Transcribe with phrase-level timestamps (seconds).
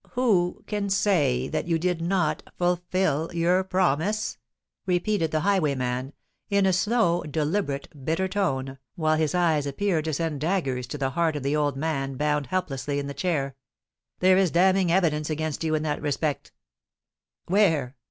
[0.13, 4.39] "Who can say that you did not fulfil your promise?"
[4.87, 6.13] repeated the highwayman,
[6.49, 11.43] in a slow—deliberate—bitter tone, while his eyes appeared to send daggers to the heart of
[11.43, 13.55] the old man bound helplessly in the chair.
[14.21, 16.51] "There is damning evidence against you in that respect!"
[17.45, 17.95] "Where?